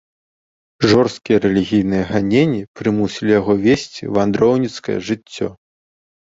[0.91, 5.47] Жорсткія рэлігійныя ганенні прымусілі яго весці вандроўніцкае жыццё.